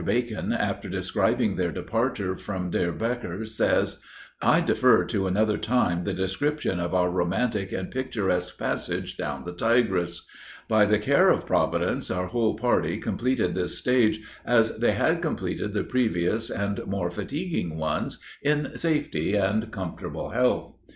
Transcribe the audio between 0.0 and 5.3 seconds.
Bacon, after describing their departure from Diarbekr, says: "I defer to